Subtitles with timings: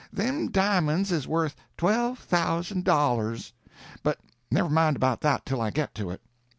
[0.11, 3.53] Them di'monds is worth twelve thousand dollars.
[4.01, 4.17] But
[4.49, 6.21] never mind about that till I get to it.